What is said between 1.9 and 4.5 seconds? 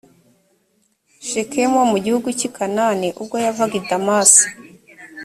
mu gihugu cy i kanani ubwo yavaga i damasi